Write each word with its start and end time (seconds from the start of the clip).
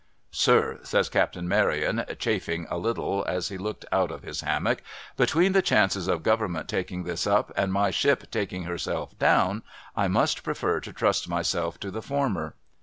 'Sir,' 0.31 0.79
says 0.81 1.09
Captain 1.09 1.47
Maryon, 1.47 2.03
chafing 2.17 2.65
a 2.71 2.77
little, 2.79 3.23
as 3.27 3.49
he 3.49 3.57
looked 3.59 3.85
out 3.91 4.09
of 4.09 4.23
his 4.23 4.41
hammock;' 4.41 4.81
between 5.15 5.51
the 5.51 5.61
chances 5.61 6.07
of 6.07 6.23
Government 6.23 6.67
taking 6.67 7.03
this 7.03 7.27
up, 7.27 7.51
and 7.55 7.71
my 7.71 7.91
ship 7.91 8.23
taking 8.31 8.63
herself 8.63 9.15
down, 9.19 9.61
1 9.93 10.11
much 10.11 10.41
prefer 10.41 10.79
to 10.79 10.91
trust 10.91 11.29
myself 11.29 11.79
to 11.81 11.91
the 11.91 12.01
former.' 12.01 12.55